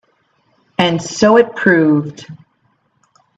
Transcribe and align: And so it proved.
And 0.79 0.99
so 0.99 1.37
it 1.37 1.55
proved. 1.55 2.25